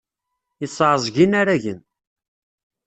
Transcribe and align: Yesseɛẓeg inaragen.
Yesseɛẓeg 0.61 1.15
inaragen. 1.23 1.79